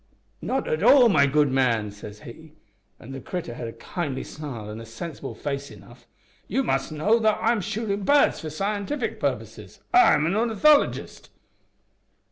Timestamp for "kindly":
3.73-4.23